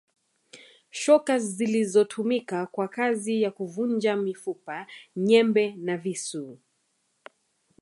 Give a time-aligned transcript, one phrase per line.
[0.89, 6.57] Shoka zilizotumika kwa kazi ya kuvunja mifupa nyembe na visu